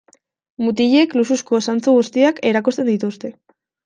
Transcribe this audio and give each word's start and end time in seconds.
Mutilek 0.67 1.11
luxuzko 1.17 1.59
zantzu 1.65 1.93
guztiak 1.97 2.41
erakusten 2.53 2.91
dituzte. 2.91 3.31